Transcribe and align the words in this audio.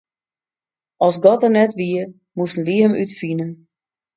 As 1.05 1.15
God 1.25 1.39
der 1.41 1.53
net 1.57 1.71
wie, 1.79 2.01
moasten 2.35 2.65
wy 2.67 2.75
Him 2.81 2.93
útfine. 3.03 3.47